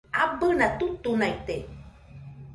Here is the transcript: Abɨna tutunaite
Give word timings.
Abɨna 0.23 0.67
tutunaite 0.79 1.55